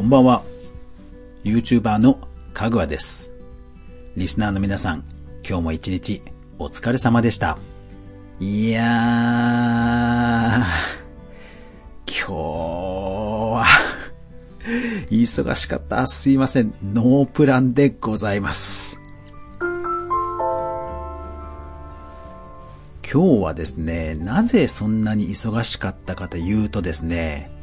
[0.00, 0.42] こんばんは。
[1.44, 3.32] YouTuber のかぐわです。
[4.16, 5.04] リスナーの皆さん、
[5.46, 6.22] 今日も一日
[6.58, 7.58] お疲れ様でした。
[8.40, 13.66] いやー、今日は
[15.10, 16.06] 忙しかった。
[16.06, 16.72] すいません。
[16.82, 18.98] ノープランでございます。
[19.60, 19.98] 今
[23.02, 27.59] 日はですね、なぜそんなに忙しかったかというとですね、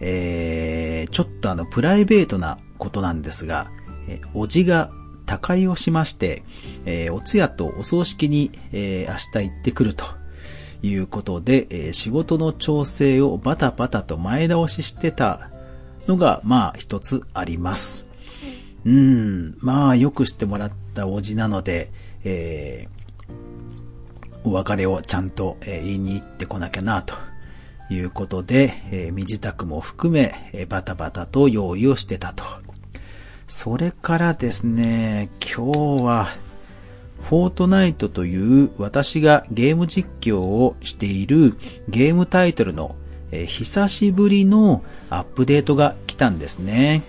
[0.00, 3.70] えー、ちょっとあの、プライベートなことなんですが、
[4.08, 4.90] えおじが
[5.26, 6.42] 他界をしまして、
[6.86, 10.04] えー、お通夜とお葬式に、えー、明日行ってくると
[10.82, 15.50] いうことで、えー、仕事の調整をバタバタと前倒ししてた
[16.08, 18.08] のが、まあ一つあります。
[18.84, 21.92] うん、まあよくしてもらったおじなので、
[22.24, 27.14] えー、お別れをちゃんと、えー、言いに行ってこなきゃなと
[27.90, 32.44] いうことで、えー、身支度も含め、えー、バタバタと用意をしてたと。
[33.46, 36.28] それからですね、今日は、
[37.22, 41.54] フォートナイトという私がゲーム実況をしている
[41.88, 42.96] ゲームタイトルの、
[43.30, 47.02] えー、久しぶりのアップデートが来たんですね。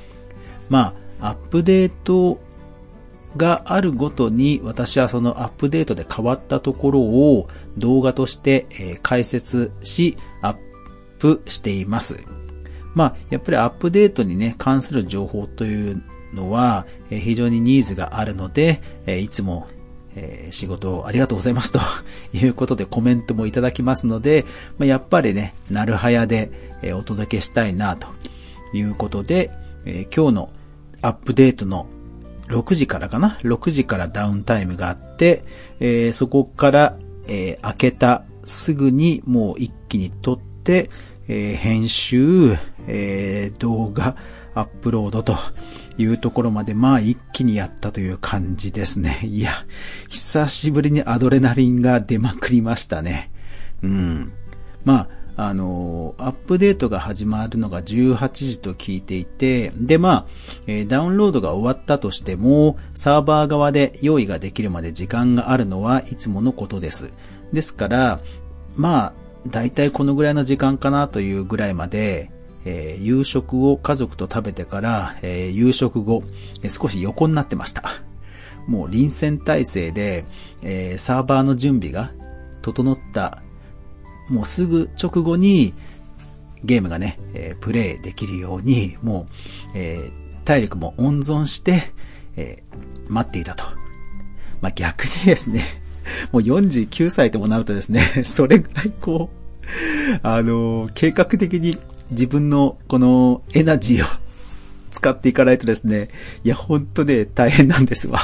[0.70, 2.40] まあ、アップデート
[3.38, 10.56] があるごとに私はそのアップデートで変わったところを動画として、え解説しアッ
[11.22, 12.18] プしています。
[12.96, 19.68] まあ、やっぱりアップデートにね、関する情報というのは、え非常にニーズがあるので、えいつも、
[20.16, 21.80] え仕事をありがとうございますと
[22.34, 24.46] いうことでコメントもいただきますので、
[24.78, 28.08] まやっぱりね、なるはやで、えお届けしたいなと
[28.74, 29.52] いうことで、
[29.86, 30.50] え今日の
[31.02, 31.88] アップデートの
[32.48, 35.44] 6時からかな ?6 時からダウンタイムがあって、
[35.80, 40.90] えそこから、え開けたすぐにもう一気に撮って、
[41.28, 44.16] えー、編集、えー、動画、
[44.54, 45.36] アップロードと
[45.98, 49.22] いうところまで、まあ一気にやったという感じですね。
[49.24, 49.52] いや、
[50.10, 53.32] 久しぶりにアドレナリンが出まくりましたね。
[53.84, 54.34] うん。
[54.84, 60.26] まあ、あのアップデートが始まるのが18時と聞いていて、で、まあ、
[60.68, 67.14] えー、ダウンロードが終わったとしても、サーバー側で用意ができるまで時間があるのはいつものことです。
[67.54, 68.20] ですから、
[68.76, 69.14] まあ、
[69.48, 72.32] だいたいこのぐらいの時間かなというぐらいまで、
[72.66, 76.24] えー、夕食を家族と食べてから、えー、夕食後、
[76.62, 77.84] えー、少し横になってました。
[78.68, 80.24] もう臨戦態勢で、
[80.62, 82.12] えサーバーの準備が
[82.62, 83.42] 整った、
[84.30, 85.74] もうすぐ直後に
[86.64, 90.12] ゲームがね、えプレイできるように、もう、え
[90.46, 91.92] 体力も温存して、
[92.38, 92.62] え
[93.08, 93.64] 待っていたと。
[94.62, 95.81] まあ、逆にですね、
[96.32, 101.78] もう49歳ともなるとですね、 それぐらいこう、あの、計画的に
[102.12, 104.08] 自分のこのエナジーを
[104.92, 106.10] 使っていかないとですね、
[106.44, 108.20] いや、ほんとね、大変なんですわ。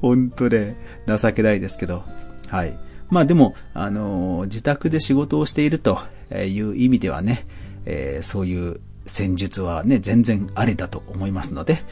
[0.00, 0.76] ほんとね、
[1.06, 2.02] 情けないですけど。
[2.48, 2.76] はい。
[3.10, 6.00] まあでも、あの、自宅で仕事をしていると
[6.34, 7.46] いう意味ではね、
[7.84, 11.82] えー、そういう戦術はね、全然ありだと思いますので、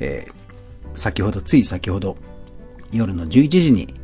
[0.00, 2.16] えー、先ほど、つい先ほど、
[2.92, 3.94] 夜の11時に、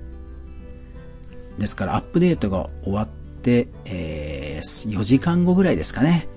[1.58, 3.08] ですからアップデートが終わっ
[3.42, 6.28] て、えー、4時間後ぐらいですかね。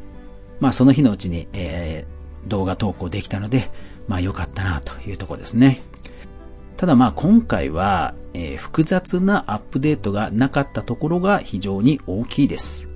[0.60, 3.70] まあその日のうちに、えー、動画投稿できたので、
[4.08, 5.82] まあ良かったなというとこですね。
[6.78, 12.88] ただまあ今回は、えー、複雑なアップデートがなかったところが非常に大きいです。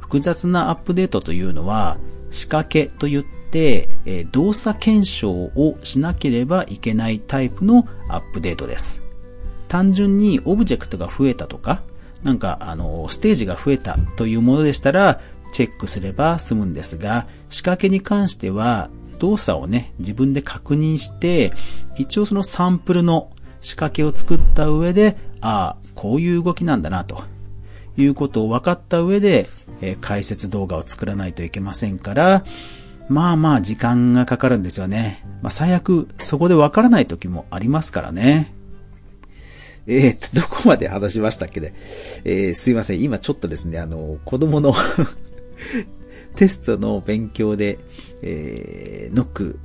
[0.00, 1.96] 複雑なアップデートというのは
[2.30, 9.02] 仕掛けといって、え動作検証をしなければいけないタイプのアップデートです。
[9.68, 11.82] 単純にオブジェクトが増えたとか、
[12.22, 15.20] なんか、あの、ステージが増えたというものでしたら、
[15.52, 21.52] チェックすれば済むんですが、仕掛けに関しては、動作をね、自分で確認して、
[21.96, 23.30] 一応そのサンプルの
[23.60, 27.22] 仕掛けを作った上で、ああ、こういう動きなんだな、と
[27.96, 29.48] いうことを分かった上で、
[29.80, 32.44] えー、解説動画を作らないといけませんから、
[33.12, 35.24] まあまあ時間がかかるんですよね。
[35.42, 38.52] まあ最悪そこでわからない時もありますからね。
[39.86, 41.74] えー、っと、どこまで話しましたっけね。
[42.24, 43.02] えー、すいません。
[43.02, 44.74] 今ちょっとですね、あの、子供の
[46.36, 47.78] テストの勉強で、
[48.22, 49.58] えー、ノック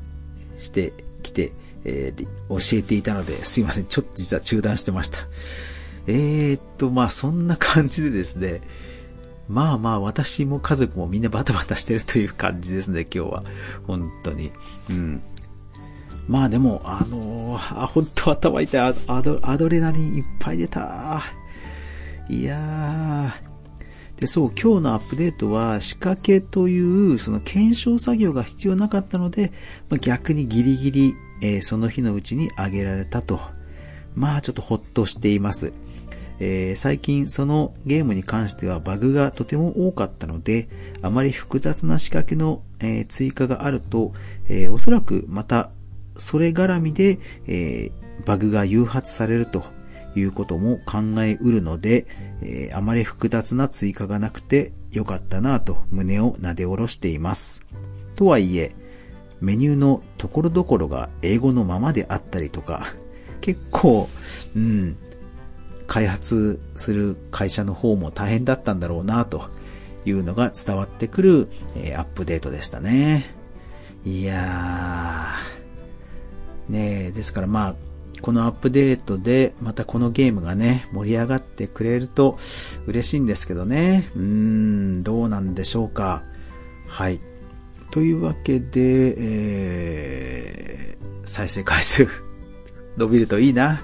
[0.58, 1.52] してきて、
[1.86, 3.86] えー、教えていたので、すいません。
[3.86, 5.20] ちょっと実は中断してました。
[6.08, 8.62] えー、っと、まあそんな感じでですね、
[9.48, 13.44] まあまあ私も家族もみんなバタバタしてるという感じですね、 今日は。
[13.86, 14.52] 本当に。
[14.90, 15.22] うん。
[16.28, 19.40] まあでも、あのー、あ、本当頭痛いアド。
[19.44, 21.22] アドレナリンいっぱい出た。
[22.30, 24.20] いやー。
[24.20, 29.54] で、そう、今日のアップデートは仕掛けというその検証作業が必要なかったので、
[29.90, 33.40] まあ、逆にギリギリ、えー、その日のうちに上げられたと。
[34.16, 35.72] まあちょっとほっとしています。
[36.40, 40.70] えー、最近そのゲームに関してはバグがとても多かったので、
[41.02, 44.14] あまり複雑な仕掛けの、えー、追加があると、
[44.48, 45.72] えー、おそらくまた
[46.16, 47.92] それ絡みで、え
[48.26, 49.64] バグが誘発されると
[50.16, 52.08] いうことも考えうるので、
[52.42, 57.66] えー、あまり複雑な追加がなくてよかったなぁと胸を撫で下ろしています。
[58.16, 58.76] とはいえ、
[59.42, 62.88] メニューのところどころが英語のままであったりとか、
[63.42, 64.10] 結構、
[64.56, 64.98] うん、
[65.88, 69.50] 開発する会社の方も大変だったんだろうなと
[70.06, 73.34] いうのが伝わってくる、えー、アップデートでしたね。
[74.06, 77.76] いやー、ねですからまあ、
[78.22, 82.38] このアップデートでまたこのゲームがね、盛り上がってくれると
[82.86, 84.10] 嬉しいんですけどね。
[84.16, 86.24] うーん、どうなんでしょうか。
[86.88, 87.20] はい。
[87.92, 92.08] というわけで、えー、再生回数
[92.98, 93.82] 伸びるといいな。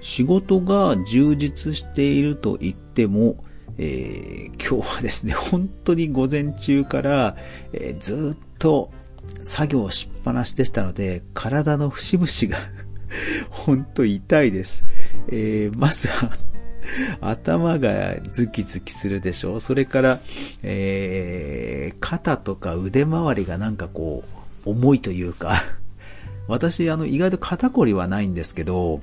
[0.00, 3.44] 仕事が充実していると言っても、
[3.78, 7.36] えー、今日はですね、本当に午前中から、
[7.72, 8.90] えー、ずっと
[9.40, 12.70] 作業しっぱなしでしたので、体の節々が
[13.50, 14.84] 本当痛いです。
[15.28, 16.30] えー、まずは
[17.20, 19.60] 頭がズキズキするでしょう。
[19.60, 20.20] それから、
[20.62, 24.24] えー、肩とか腕周りがなんかこ
[24.66, 25.62] う、重いというか
[26.50, 29.00] 私、あの、意外と肩こりはないんですけど、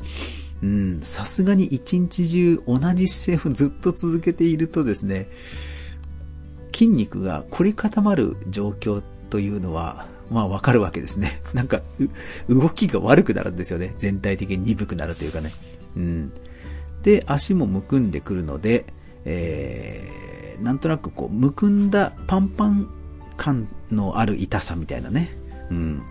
[0.63, 5.29] うん、さすがに一日中同じ姿勢をずっと続けているとですね、
[6.73, 11.41] 筋肉が凝り固まる状況というのは、まあわかるわけですね。
[11.53, 11.81] なんか、
[12.49, 13.93] 動きが悪くなるんですよね。
[13.97, 15.51] 全体的に鈍くなるというかね。
[15.95, 16.31] うん。
[17.03, 18.85] で、足もむくんでくるので、
[19.25, 22.87] えー、なんとなくこう、むくんだパンパン
[23.37, 25.37] 感のある痛さみたいなね。
[25.69, 26.01] うん。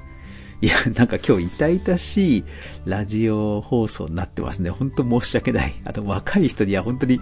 [0.62, 2.44] いや、なんか今日痛々しい
[2.86, 4.70] ラジオ放送になってますね。
[4.70, 5.74] 本当申し訳ない。
[5.84, 7.20] あと若い人には本当に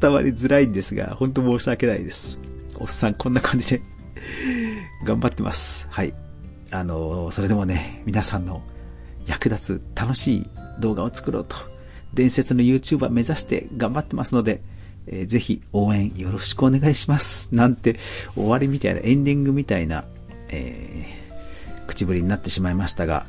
[0.00, 2.38] 伝わりづらいんですが、本当申し訳ないです。
[2.76, 3.82] おっさんこんな感じで
[5.04, 5.86] 頑張ってます。
[5.90, 6.14] はい。
[6.70, 8.62] あの、それでもね、皆さんの
[9.26, 10.50] 役立つ楽しい
[10.80, 11.56] 動画を作ろうと、
[12.14, 14.62] 伝説の YouTuber 目指して頑張ってますので、
[15.06, 17.48] えー、ぜひ応援よろしくお願いします。
[17.52, 17.96] なんて
[18.34, 20.04] 終わりみたいな、エンディングみたいな、
[20.48, 21.15] えー、
[21.86, 23.26] 口ぶりになってしまいましたが、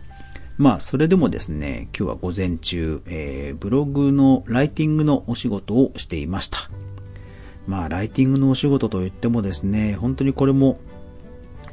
[0.57, 6.69] まあ、それでもですね、今日は午前中、えー、ブログのライティングのお仕事をしていました。
[7.67, 10.79] まあ、ライティングのお仕事といってもですね、本当にこれも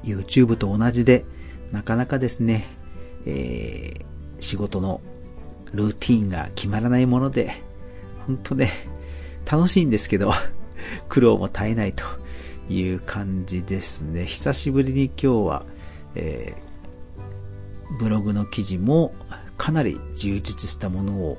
[0.02, 1.24] YouTube と同じで、
[1.72, 2.66] なかなかですね、
[3.24, 5.00] えー、仕事の
[5.72, 7.62] ルーティンが決まらないもので、
[8.26, 8.70] 本当ね、
[9.50, 10.32] 楽しいんですけど、
[11.08, 12.04] 苦労も絶えないと
[12.68, 14.26] いう感じですね。
[14.26, 15.64] 久しぶりに今日は、
[16.14, 16.63] えー、
[17.98, 19.14] ブログの記事も
[19.56, 21.38] かなり充実したものを、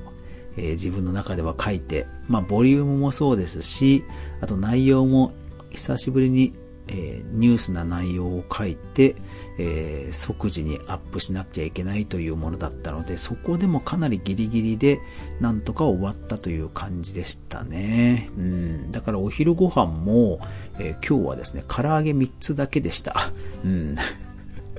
[0.57, 4.03] えー、自分の中では書いて、まあ、ボリュームもそうですし、
[4.41, 5.33] あと内容も
[5.69, 6.53] 久しぶりに
[6.87, 9.15] えー、ニュースな内容を書いて、
[9.57, 14.99] えー、即時にアップしなきゃいけないというものだったので、そこでもかなりギリギリで
[15.39, 18.29] なんとか終わったという感じでしたね。
[18.37, 18.91] うん。
[18.91, 20.39] だからお昼ご飯も、
[20.79, 23.15] えー、今日はですね、唐揚げ3つだけでした。
[23.63, 23.95] うん。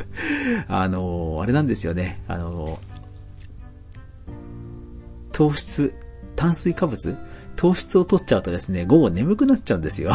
[0.68, 2.22] あのあれなんですよね。
[2.28, 2.78] あの
[5.32, 5.92] 糖質、
[6.34, 7.16] 炭水化物？
[7.56, 10.12] 糖質を取っちゃうとですね、午後眠くなっちゃうんですよ。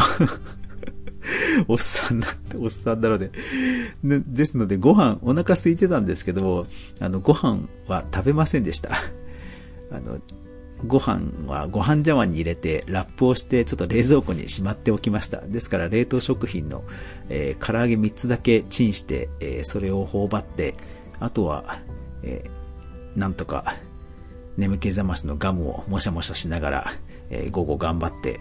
[1.67, 3.31] おっさんな、おっさんなので。
[4.03, 6.67] ですので、ご飯、お腹空いてたんですけど、
[6.99, 8.91] あの、ご飯は食べませんでした。
[9.91, 10.19] あの、
[10.87, 15.41] ご飯はご飯茶碗に入れてラップをしてちょっと冷蔵庫にしまっておきました。
[15.41, 16.83] ですから冷凍食品の、
[17.29, 20.75] えー、唐揚げ3つだけチンして、えー、それを頬張って、
[21.19, 21.79] あとは、
[22.23, 23.75] えー、なんとか
[24.57, 26.93] 眠気覚ましのガムをもしゃもしゃしながら、
[27.29, 28.39] え午後頑張って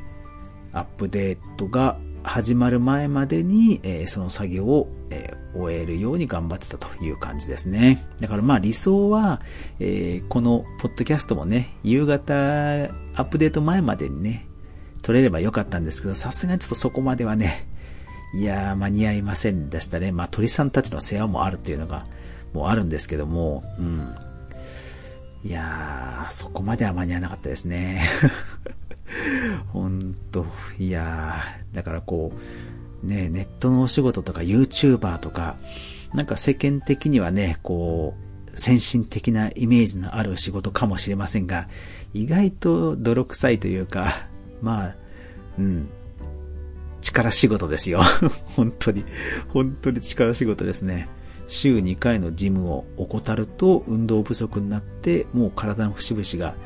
[0.73, 8.07] アップデートが始まる前までに、えー、その作業を、え、終えるように頑張ってたという感じですね。
[8.21, 9.41] だからまあ理想は、
[9.79, 14.47] えー、このポッドキャストもね、夕方アップデート前までにね、
[15.03, 17.67] 撮れればよかったんですけど、さすがにちょっとそこまではね、
[18.35, 20.13] いやー間に合いませんでしたね。
[20.13, 22.07] まあ鳥さんたちの世話もあるっていうのが、
[22.53, 24.15] もうあるんですけども、うん。
[25.43, 28.03] いやー、そこまでは間に合わなかったですね。
[29.73, 30.47] ほんと、
[30.79, 32.39] いやー、だからこう、
[33.03, 35.57] ね、ネットのお仕事とか YouTuber とか、
[36.15, 41.69] なんか世間的にはね、こう、先進的なイメージのある仕事かもしれませんが、
[42.13, 44.27] 意外と泥臭いというか、
[44.61, 44.97] まあ、
[45.59, 45.89] うん、
[47.01, 48.03] 力仕事ですよ。
[48.57, 49.05] 本当に、
[49.49, 51.09] 本当に力仕事ですね。
[51.49, 56.57] 週2回のジムを怠ると運動不足になって、もう体の節々が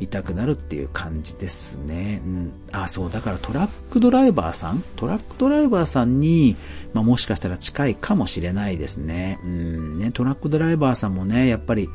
[0.00, 2.20] 痛くなるっていう感じですね。
[2.24, 2.52] うん。
[2.72, 4.82] あ、そう、だからトラックドライバーさん？
[4.96, 6.56] トラックドライバーさんに、
[6.92, 9.38] まあ、もしかしたら近いかもしれないですね。
[9.44, 11.88] うん、ね、トラックドライバーさんもね、やっぱり、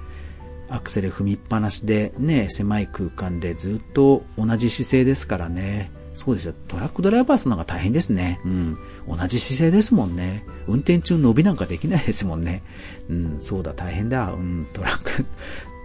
[0.71, 5.91] アクセル踏みっぱなしでね、狭い空間でずっと同じ姿勢ですからね。
[6.13, 6.53] そうですよ。
[6.67, 8.39] トラックドライバーさんの方が大変ですね。
[8.45, 8.77] うん。
[9.07, 10.45] 同じ姿勢ですもんね。
[10.67, 12.61] 運転中伸びなんかできないですもんね。
[13.09, 14.31] うん、そうだ、大変だ。
[14.31, 15.25] うん、トラック、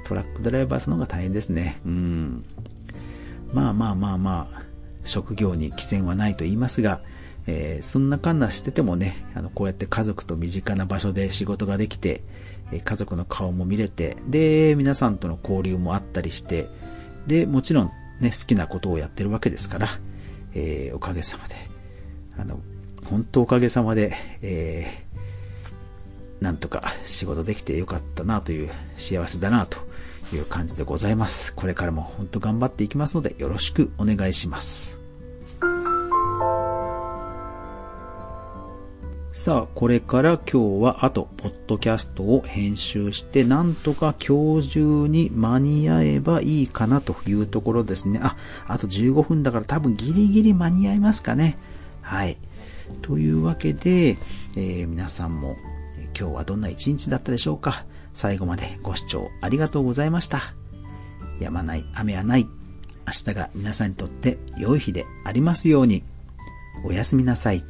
[0.05, 1.81] トラックドライバーさんの方が大変ですね。
[1.85, 2.45] うん。
[3.53, 4.63] まあまあまあまあ、
[5.05, 7.01] 職業に寄せはないと言いますが、
[7.47, 12.23] えー、そんなかんなしててもね、あの、こうやって家族と身近な場所で仕事ができて、
[12.73, 16.69] え家族の顔も見れて、で、皆さんとの交流もあったりして、
[17.27, 19.89] で、もちろんね、好きなことをやってるわけですから、
[20.55, 21.55] えー、おかげさまで、
[22.39, 22.61] あの、
[23.05, 29.79] 本当おかげさまで、えー、なんとか仕事できてよかったなという幸せだなと
[30.33, 31.55] いう感じでございます。
[31.55, 35.01] これからも本当頑張っていきますのでよろしくお願いします。
[39.35, 48.21] さあ、これから今日はあと、ポッドキャストを編集して、なんとか今日中に間に合えばいいかなというところですね。
[48.23, 48.37] あ、
[48.69, 51.59] あと15分だから多分ギリギリ間に合いますかね。
[52.01, 52.37] はい。
[53.03, 54.19] というわけで、
[54.55, 55.57] えー、皆さんも
[56.17, 60.55] 今日はどんな一日だったでしょうか最後までご視聴ありがとうございました。
[61.41, 62.47] やまない、雨はない。
[63.07, 66.03] 明日が皆さんにとって良い日でありますように。
[66.85, 67.65] おやすみなさい。